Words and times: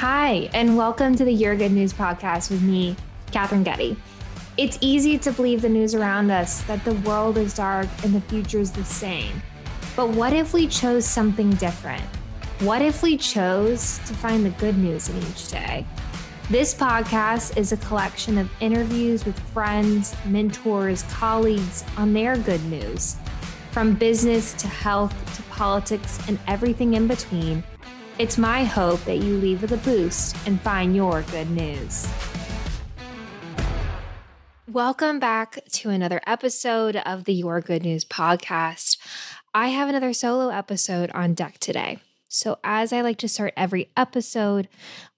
Hi, 0.00 0.48
and 0.54 0.76
welcome 0.76 1.16
to 1.16 1.24
the 1.24 1.32
Your 1.32 1.56
Good 1.56 1.72
News 1.72 1.92
podcast 1.92 2.52
with 2.52 2.62
me, 2.62 2.94
Katherine 3.32 3.64
Getty. 3.64 3.96
It's 4.56 4.78
easy 4.80 5.18
to 5.18 5.32
believe 5.32 5.60
the 5.60 5.68
news 5.68 5.92
around 5.92 6.30
us 6.30 6.62
that 6.62 6.84
the 6.84 6.94
world 6.94 7.36
is 7.36 7.52
dark 7.52 7.88
and 8.04 8.14
the 8.14 8.20
future 8.20 8.60
is 8.60 8.70
the 8.70 8.84
same. 8.84 9.42
But 9.96 10.10
what 10.10 10.32
if 10.32 10.54
we 10.54 10.68
chose 10.68 11.04
something 11.04 11.50
different? 11.50 12.04
What 12.60 12.80
if 12.80 13.02
we 13.02 13.16
chose 13.16 13.98
to 14.06 14.14
find 14.14 14.46
the 14.46 14.50
good 14.50 14.78
news 14.78 15.08
in 15.08 15.16
each 15.16 15.48
day? 15.48 15.84
This 16.48 16.72
podcast 16.72 17.56
is 17.56 17.72
a 17.72 17.76
collection 17.78 18.38
of 18.38 18.48
interviews 18.60 19.24
with 19.24 19.36
friends, 19.52 20.14
mentors, 20.26 21.02
colleagues 21.10 21.84
on 21.96 22.12
their 22.12 22.36
good 22.36 22.64
news. 22.66 23.16
From 23.72 23.94
business 23.94 24.52
to 24.54 24.68
health 24.68 25.12
to 25.34 25.42
politics 25.50 26.20
and 26.28 26.38
everything 26.46 26.94
in 26.94 27.08
between 27.08 27.64
it's 28.18 28.36
my 28.36 28.64
hope 28.64 29.02
that 29.04 29.18
you 29.18 29.36
leave 29.36 29.62
with 29.62 29.70
a 29.70 29.76
boost 29.78 30.36
and 30.44 30.60
find 30.60 30.96
your 30.96 31.22
good 31.30 31.48
news. 31.50 32.08
Welcome 34.66 35.20
back 35.20 35.60
to 35.74 35.90
another 35.90 36.20
episode 36.26 36.96
of 36.96 37.24
the 37.24 37.32
Your 37.32 37.60
Good 37.60 37.84
News 37.84 38.04
podcast. 38.04 38.98
I 39.54 39.68
have 39.68 39.88
another 39.88 40.12
solo 40.12 40.48
episode 40.48 41.10
on 41.12 41.34
deck 41.34 41.58
today. 41.58 41.98
So, 42.30 42.58
as 42.62 42.92
I 42.92 43.00
like 43.00 43.18
to 43.18 43.28
start 43.28 43.54
every 43.56 43.88
episode, 43.96 44.68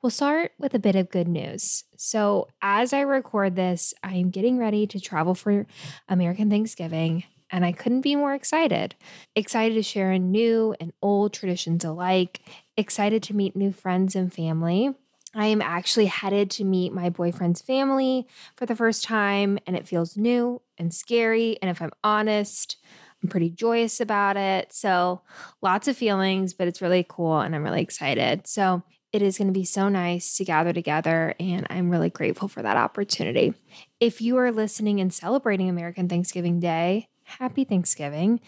we'll 0.00 0.10
start 0.10 0.52
with 0.58 0.74
a 0.74 0.78
bit 0.78 0.94
of 0.94 1.10
good 1.10 1.26
news. 1.26 1.84
So, 1.96 2.48
as 2.62 2.92
I 2.92 3.00
record 3.00 3.56
this, 3.56 3.94
I 4.04 4.14
am 4.14 4.30
getting 4.30 4.58
ready 4.58 4.86
to 4.86 5.00
travel 5.00 5.34
for 5.34 5.66
American 6.08 6.50
Thanksgiving 6.50 7.24
and 7.50 7.64
I 7.64 7.72
couldn't 7.72 8.02
be 8.02 8.16
more 8.16 8.34
excited. 8.34 8.94
Excited 9.34 9.74
to 9.74 9.82
share 9.82 10.16
new 10.18 10.74
and 10.80 10.92
old 11.02 11.32
traditions 11.32 11.84
alike, 11.84 12.40
excited 12.80 13.22
to 13.24 13.36
meet 13.36 13.54
new 13.54 13.72
friends 13.72 14.16
and 14.16 14.32
family. 14.32 14.94
I 15.34 15.46
am 15.46 15.62
actually 15.62 16.06
headed 16.06 16.50
to 16.52 16.64
meet 16.64 16.92
my 16.92 17.08
boyfriend's 17.08 17.60
family 17.60 18.26
for 18.56 18.66
the 18.66 18.74
first 18.74 19.04
time, 19.04 19.58
and 19.66 19.76
it 19.76 19.86
feels 19.86 20.16
new 20.16 20.60
and 20.76 20.92
scary. 20.92 21.56
And 21.62 21.70
if 21.70 21.80
I'm 21.80 21.92
honest, 22.02 22.78
I'm 23.22 23.28
pretty 23.28 23.50
joyous 23.50 24.00
about 24.00 24.36
it. 24.36 24.72
So, 24.72 25.22
lots 25.62 25.86
of 25.86 25.96
feelings, 25.96 26.52
but 26.52 26.66
it's 26.66 26.82
really 26.82 27.06
cool 27.08 27.38
and 27.38 27.54
I'm 27.54 27.62
really 27.62 27.82
excited. 27.82 28.48
So, 28.48 28.82
it 29.12 29.22
is 29.22 29.38
going 29.38 29.48
to 29.48 29.52
be 29.52 29.64
so 29.64 29.88
nice 29.88 30.36
to 30.36 30.44
gather 30.44 30.72
together, 30.72 31.34
and 31.40 31.66
I'm 31.68 31.90
really 31.90 32.10
grateful 32.10 32.46
for 32.46 32.62
that 32.62 32.76
opportunity. 32.76 33.54
If 33.98 34.20
you 34.20 34.36
are 34.36 34.52
listening 34.52 35.00
and 35.00 35.12
celebrating 35.12 35.68
American 35.68 36.08
Thanksgiving 36.08 36.60
Day, 36.60 37.08
happy 37.24 37.64
Thanksgiving. 37.64 38.40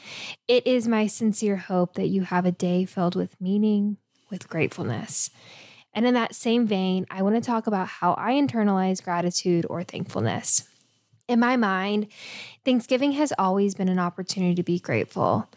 It 0.46 0.66
is 0.66 0.86
my 0.86 1.06
sincere 1.06 1.56
hope 1.56 1.94
that 1.94 2.08
you 2.08 2.22
have 2.22 2.46
a 2.46 2.52
day 2.52 2.84
filled 2.84 3.16
with 3.16 3.40
meaning, 3.40 3.96
with 4.32 4.48
gratefulness. 4.48 5.30
And 5.94 6.04
in 6.04 6.14
that 6.14 6.34
same 6.34 6.66
vein, 6.66 7.06
I 7.08 7.22
want 7.22 7.36
to 7.36 7.40
talk 7.40 7.68
about 7.68 7.86
how 7.86 8.14
I 8.18 8.32
internalize 8.32 9.00
gratitude 9.04 9.64
or 9.70 9.84
thankfulness. 9.84 10.68
In 11.28 11.38
my 11.38 11.56
mind, 11.56 12.08
Thanksgiving 12.64 13.12
has 13.12 13.32
always 13.38 13.76
been 13.76 13.88
an 13.88 14.00
opportunity 14.00 14.56
to 14.56 14.64
be 14.64 14.80
grateful. 14.80 15.48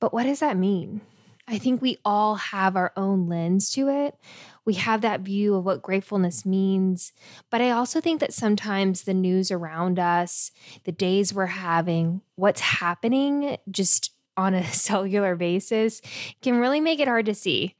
But 0.00 0.14
what 0.14 0.22
does 0.22 0.40
that 0.40 0.56
mean? 0.56 1.02
I 1.46 1.58
think 1.58 1.82
we 1.82 1.98
all 2.04 2.36
have 2.36 2.76
our 2.76 2.92
own 2.96 3.28
lens 3.28 3.68
to 3.72 3.88
it 3.90 4.16
we 4.64 4.74
have 4.74 5.00
that 5.00 5.20
view 5.20 5.54
of 5.54 5.64
what 5.64 5.82
gratefulness 5.82 6.46
means. 6.46 7.12
But 7.50 7.60
I 7.60 7.70
also 7.70 8.00
think 8.00 8.20
that 8.20 8.32
sometimes 8.32 9.02
the 9.02 9.14
news 9.14 9.50
around 9.50 9.98
us, 9.98 10.52
the 10.84 10.92
days 10.92 11.34
we're 11.34 11.46
having, 11.46 12.22
what's 12.36 12.60
happening 12.60 13.56
just 13.70 14.12
on 14.36 14.54
a 14.54 14.64
cellular 14.72 15.36
basis 15.36 16.00
can 16.40 16.58
really 16.58 16.80
make 16.80 17.00
it 17.00 17.08
hard 17.08 17.26
to 17.26 17.34
see. 17.34 17.74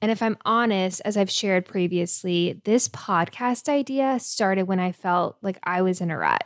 And 0.00 0.12
if 0.12 0.22
I'm 0.22 0.38
honest, 0.44 1.02
as 1.04 1.16
I've 1.16 1.30
shared 1.30 1.66
previously, 1.66 2.60
this 2.64 2.88
podcast 2.88 3.68
idea 3.68 4.18
started 4.20 4.64
when 4.64 4.78
I 4.78 4.92
felt 4.92 5.36
like 5.42 5.58
I 5.64 5.82
was 5.82 6.00
in 6.00 6.10
a 6.10 6.18
rut. 6.18 6.44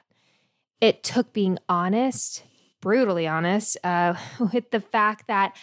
It 0.81 1.03
took 1.03 1.33
being 1.33 1.59
honest, 1.69 2.45
brutally 2.81 3.27
honest, 3.27 3.77
uh, 3.85 4.15
with 4.53 4.71
the 4.71 4.81
fact 4.81 5.29
that 5.29 5.55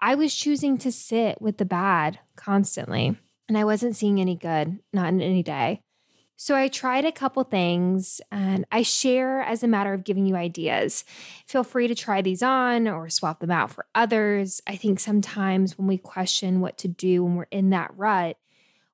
I 0.00 0.14
was 0.14 0.34
choosing 0.34 0.78
to 0.78 0.92
sit 0.92 1.40
with 1.40 1.56
the 1.56 1.64
bad 1.64 2.18
constantly 2.36 3.16
and 3.48 3.56
I 3.56 3.64
wasn't 3.64 3.96
seeing 3.96 4.20
any 4.20 4.36
good, 4.36 4.78
not 4.92 5.08
in 5.08 5.22
any 5.22 5.42
day. 5.42 5.80
So 6.40 6.54
I 6.54 6.68
tried 6.68 7.04
a 7.04 7.10
couple 7.10 7.42
things 7.42 8.20
and 8.30 8.64
I 8.70 8.82
share 8.82 9.42
as 9.42 9.64
a 9.64 9.68
matter 9.68 9.92
of 9.92 10.04
giving 10.04 10.24
you 10.24 10.36
ideas. 10.36 11.04
Feel 11.48 11.64
free 11.64 11.88
to 11.88 11.96
try 11.96 12.22
these 12.22 12.44
on 12.44 12.86
or 12.86 13.08
swap 13.08 13.40
them 13.40 13.50
out 13.50 13.72
for 13.72 13.86
others. 13.92 14.62
I 14.64 14.76
think 14.76 15.00
sometimes 15.00 15.76
when 15.76 15.88
we 15.88 15.98
question 15.98 16.60
what 16.60 16.78
to 16.78 16.86
do 16.86 17.24
when 17.24 17.34
we're 17.34 17.48
in 17.50 17.70
that 17.70 17.90
rut, 17.96 18.36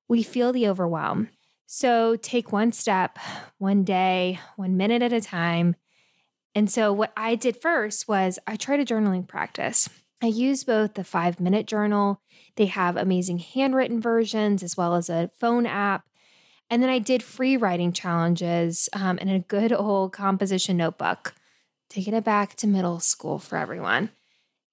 we 0.07 0.23
feel 0.23 0.53
the 0.53 0.67
overwhelm. 0.67 1.29
So 1.67 2.15
take 2.15 2.51
one 2.51 2.71
step, 2.71 3.19
one 3.59 3.83
day, 3.83 4.39
one 4.55 4.75
minute 4.75 5.03
at 5.03 5.13
a 5.13 5.21
time. 5.21 5.75
And 6.55 6.67
so 6.67 6.91
what 6.91 7.13
I 7.15 7.35
did 7.35 7.61
first 7.61 8.07
was 8.07 8.39
I 8.47 8.55
tried 8.55 8.79
a 8.79 8.85
journaling 8.85 9.27
practice. 9.27 9.87
I 10.19 10.27
use 10.27 10.63
both 10.63 10.95
the 10.95 11.03
five 11.03 11.39
minute 11.39 11.67
journal, 11.67 12.21
they 12.55 12.65
have 12.65 12.97
amazing 12.97 13.37
handwritten 13.37 14.01
versions 14.01 14.63
as 14.63 14.75
well 14.75 14.95
as 14.95 15.11
a 15.11 15.29
phone 15.39 15.67
app. 15.67 16.05
And 16.69 16.81
then 16.81 16.89
I 16.89 16.99
did 16.99 17.21
free 17.21 17.57
writing 17.57 17.93
challenges 17.93 18.89
um, 18.93 19.19
and 19.21 19.29
a 19.29 19.39
good 19.39 19.71
old 19.71 20.13
composition 20.13 20.77
notebook, 20.77 21.35
taking 21.89 22.13
it 22.13 22.23
back 22.23 22.55
to 22.55 22.67
middle 22.67 22.99
school 22.99 23.39
for 23.39 23.57
everyone. 23.57 24.09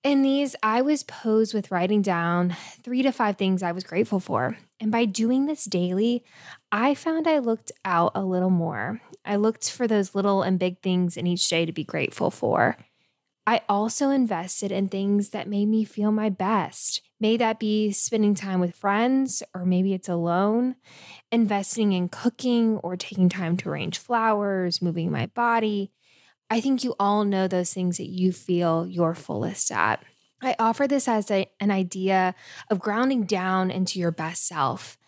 In 0.02 0.22
these, 0.22 0.56
I 0.64 0.82
was 0.82 1.04
posed 1.04 1.54
with 1.54 1.70
writing 1.70 2.02
down 2.02 2.56
three 2.82 3.02
to 3.02 3.12
five 3.12 3.36
things 3.36 3.62
I 3.62 3.70
was 3.70 3.84
grateful 3.84 4.18
for. 4.18 4.56
And 4.80 4.90
by 4.90 5.04
doing 5.04 5.46
this 5.46 5.64
daily, 5.64 6.24
I 6.72 6.94
found 6.94 7.28
I 7.28 7.38
looked 7.38 7.70
out 7.84 8.10
a 8.16 8.24
little 8.24 8.50
more. 8.50 9.00
I 9.24 9.36
looked 9.36 9.70
for 9.70 9.86
those 9.86 10.14
little 10.14 10.42
and 10.42 10.58
big 10.58 10.80
things 10.80 11.16
in 11.16 11.28
each 11.28 11.48
day 11.48 11.66
to 11.66 11.72
be 11.72 11.84
grateful 11.84 12.32
for. 12.32 12.76
I 13.46 13.60
also 13.68 14.10
invested 14.10 14.72
in 14.72 14.88
things 14.88 15.30
that 15.30 15.48
made 15.48 15.68
me 15.68 15.84
feel 15.84 16.10
my 16.10 16.30
best. 16.30 17.00
May 17.22 17.36
that 17.36 17.60
be 17.60 17.92
spending 17.92 18.34
time 18.34 18.58
with 18.58 18.74
friends, 18.74 19.44
or 19.54 19.64
maybe 19.64 19.94
it's 19.94 20.08
alone, 20.08 20.74
investing 21.30 21.92
in 21.92 22.08
cooking 22.08 22.78
or 22.78 22.96
taking 22.96 23.28
time 23.28 23.56
to 23.58 23.68
arrange 23.68 23.96
flowers, 23.96 24.82
moving 24.82 25.08
my 25.12 25.26
body. 25.26 25.92
I 26.50 26.60
think 26.60 26.82
you 26.82 26.96
all 26.98 27.24
know 27.24 27.46
those 27.46 27.72
things 27.72 27.98
that 27.98 28.08
you 28.08 28.32
feel 28.32 28.88
your 28.88 29.14
fullest 29.14 29.70
at. 29.70 30.02
I 30.42 30.56
offer 30.58 30.88
this 30.88 31.06
as 31.06 31.30
a, 31.30 31.48
an 31.60 31.70
idea 31.70 32.34
of 32.68 32.80
grounding 32.80 33.22
down 33.22 33.70
into 33.70 34.00
your 34.00 34.10
best 34.10 34.44
self. 34.44 34.98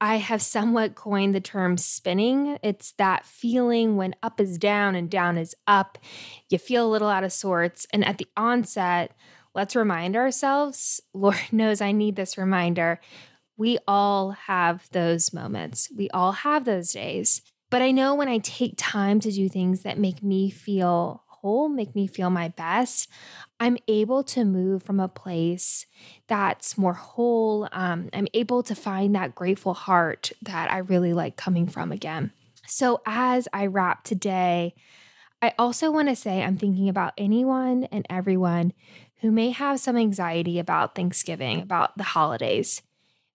I 0.00 0.16
have 0.16 0.40
somewhat 0.40 0.94
coined 0.94 1.34
the 1.34 1.42
term 1.42 1.76
spinning. 1.76 2.56
It's 2.62 2.92
that 2.92 3.26
feeling 3.26 3.98
when 3.98 4.14
up 4.22 4.40
is 4.40 4.56
down 4.56 4.94
and 4.94 5.10
down 5.10 5.36
is 5.36 5.54
up. 5.66 5.98
You 6.48 6.56
feel 6.56 6.86
a 6.86 6.90
little 6.90 7.10
out 7.10 7.22
of 7.22 7.34
sorts. 7.34 7.86
And 7.92 8.02
at 8.02 8.16
the 8.16 8.28
onset, 8.34 9.14
let's 9.54 9.76
remind 9.76 10.16
ourselves 10.16 11.00
Lord 11.14 11.38
knows 11.52 11.80
I 11.80 11.92
need 11.92 12.16
this 12.16 12.38
reminder. 12.38 13.00
We 13.56 13.78
all 13.86 14.30
have 14.30 14.88
those 14.92 15.32
moments, 15.32 15.88
we 15.96 16.08
all 16.10 16.32
have 16.32 16.64
those 16.64 16.92
days. 16.92 17.42
But 17.68 17.82
I 17.82 17.92
know 17.92 18.16
when 18.16 18.28
I 18.28 18.38
take 18.38 18.74
time 18.76 19.20
to 19.20 19.30
do 19.30 19.48
things 19.48 19.82
that 19.82 19.96
make 19.96 20.24
me 20.24 20.50
feel 20.50 21.22
whole, 21.40 21.68
make 21.68 21.94
me 21.94 22.06
feel 22.06 22.30
my 22.30 22.48
best, 22.48 23.08
I'm 23.58 23.78
able 23.88 24.22
to 24.24 24.44
move 24.44 24.82
from 24.82 25.00
a 25.00 25.08
place 25.08 25.86
that's 26.26 26.76
more 26.76 26.94
whole. 26.94 27.68
Um, 27.72 28.10
I'm 28.12 28.26
able 28.34 28.62
to 28.64 28.74
find 28.74 29.14
that 29.14 29.34
grateful 29.34 29.74
heart 29.74 30.32
that 30.42 30.70
I 30.70 30.78
really 30.78 31.12
like 31.12 31.36
coming 31.36 31.66
from 31.66 31.92
again. 31.92 32.32
So, 32.66 33.00
as 33.06 33.48
I 33.52 33.66
wrap 33.66 34.04
today, 34.04 34.74
I 35.42 35.54
also 35.58 35.90
want 35.90 36.08
to 36.08 36.16
say 36.16 36.42
I'm 36.42 36.58
thinking 36.58 36.88
about 36.88 37.14
anyone 37.16 37.84
and 37.84 38.06
everyone 38.10 38.72
who 39.20 39.30
may 39.30 39.50
have 39.50 39.80
some 39.80 39.96
anxiety 39.96 40.58
about 40.58 40.94
Thanksgiving, 40.94 41.60
about 41.60 41.96
the 41.96 42.04
holidays. 42.04 42.82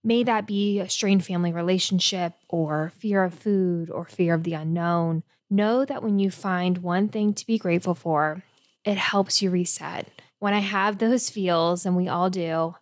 May 0.03 0.23
that 0.23 0.45
be 0.45 0.79
a 0.79 0.89
strained 0.89 1.25
family 1.25 1.51
relationship 1.51 2.33
or 2.47 2.91
fear 2.97 3.23
of 3.23 3.33
food 3.33 3.89
or 3.89 4.05
fear 4.05 4.35
of 4.35 4.43
the 4.43 4.53
unknown 4.53 5.23
Know 5.49 5.85
that 5.85 6.01
when 6.01 6.17
you 6.17 6.31
find 6.31 6.79
one 6.79 7.07
thing 7.07 7.33
to 7.35 7.45
be 7.45 7.59
grateful 7.59 7.93
for, 7.93 8.43
it 8.83 8.97
helps 8.97 9.41
you 9.41 9.51
reset. 9.51 10.07
When 10.39 10.53
I 10.53 10.59
have 10.59 10.97
those 10.97 11.29
feels, 11.29 11.85
and 11.85 11.95
we 11.95 12.07
all 12.07 12.29
do, 12.29 12.75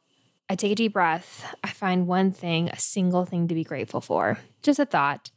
I 0.50 0.56
take 0.56 0.72
a 0.72 0.76
deep 0.76 0.94
breath. 0.94 1.56
I 1.64 1.72
find 1.72 2.08
one 2.08 2.32
thing, 2.32 2.70
a 2.70 2.80
single 2.80 3.26
thing 3.26 3.48
to 3.48 3.56
be 3.56 3.66
grateful 3.66 4.00
for. 4.00 4.40
Just 4.62 4.80
a 4.80 4.86
thought. 4.86 5.30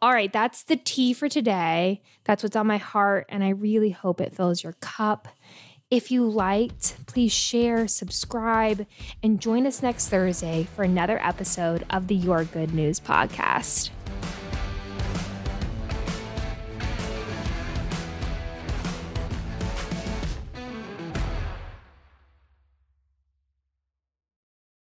All 0.00 0.12
right, 0.12 0.32
that's 0.32 0.62
the 0.64 0.76
tea 0.76 1.12
for 1.12 1.28
today. 1.28 2.02
That's 2.24 2.42
what's 2.42 2.56
on 2.56 2.66
my 2.66 2.76
heart, 2.76 3.26
and 3.28 3.42
I 3.42 3.50
really 3.50 3.90
hope 3.90 4.20
it 4.20 4.34
fills 4.34 4.62
your 4.62 4.74
cup. 4.74 5.28
If 5.94 6.10
you 6.10 6.28
liked, 6.28 6.96
please 7.06 7.32
share, 7.32 7.86
subscribe, 7.86 8.84
and 9.22 9.40
join 9.40 9.64
us 9.64 9.80
next 9.80 10.08
Thursday 10.08 10.66
for 10.74 10.82
another 10.82 11.24
episode 11.24 11.86
of 11.88 12.08
the 12.08 12.16
Your 12.16 12.42
Good 12.42 12.74
News 12.74 12.98
podcast. 12.98 13.90